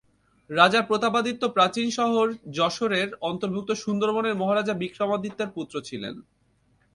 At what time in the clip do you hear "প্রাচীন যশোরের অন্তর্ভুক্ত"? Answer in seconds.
1.47-3.71